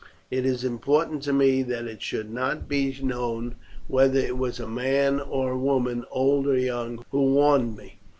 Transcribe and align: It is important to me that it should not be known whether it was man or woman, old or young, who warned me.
It 0.31 0.47
is 0.47 0.63
important 0.63 1.21
to 1.21 1.31
me 1.31 1.61
that 1.61 1.85
it 1.85 2.01
should 2.01 2.31
not 2.33 2.67
be 2.67 2.97
known 3.03 3.53
whether 3.87 4.17
it 4.17 4.35
was 4.35 4.59
man 4.59 5.19
or 5.19 5.55
woman, 5.55 6.05
old 6.09 6.47
or 6.47 6.57
young, 6.57 7.05
who 7.11 7.21
warned 7.21 7.77
me. 7.77 7.99